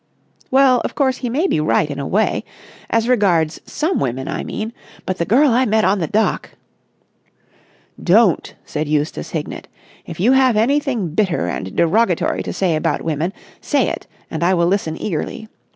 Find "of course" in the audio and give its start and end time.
0.83-1.17